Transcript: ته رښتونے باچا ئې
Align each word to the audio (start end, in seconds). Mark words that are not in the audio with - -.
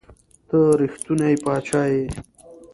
ته 0.47 0.57
رښتونے 0.81 1.31
باچا 1.43 1.81
ئې 1.93 2.03